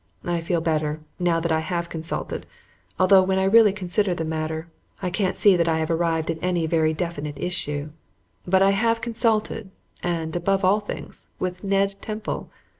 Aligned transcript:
I 0.25 0.41
feel 0.41 0.61
better, 0.61 0.99
now 1.19 1.39
that 1.39 1.51
I 1.51 1.59
have 1.59 1.87
consulted, 1.87 2.47
although, 2.99 3.21
when 3.21 3.37
I 3.37 3.43
really 3.43 3.71
consider 3.71 4.15
the 4.15 4.25
matter, 4.25 4.67
I 4.99 5.11
can't 5.11 5.35
see 5.37 5.55
that 5.55 5.67
I 5.69 5.77
have 5.77 5.91
arrived 5.91 6.31
at 6.31 6.39
any 6.41 6.65
very 6.65 6.91
definite 6.91 7.37
issue. 7.39 7.89
But 8.47 8.63
I 8.63 8.71
have 8.71 8.99
consulted, 8.99 9.69
and, 10.01 10.35
above 10.35 10.65
all 10.65 10.79
things, 10.79 11.29
with 11.37 11.63
Ned 11.63 12.01
Temple! 12.01 12.49